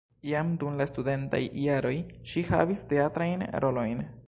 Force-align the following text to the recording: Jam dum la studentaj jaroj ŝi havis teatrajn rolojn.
Jam 0.27 0.47
dum 0.61 0.79
la 0.81 0.87
studentaj 0.91 1.41
jaroj 1.65 1.93
ŝi 2.33 2.45
havis 2.49 2.83
teatrajn 2.95 3.47
rolojn. 3.67 4.05